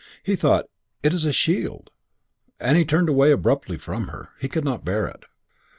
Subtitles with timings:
[0.23, 0.65] He thought,
[1.03, 1.91] "It is a shield";
[2.59, 4.29] and he turned away abruptly from her.
[4.39, 5.25] He could not bear it.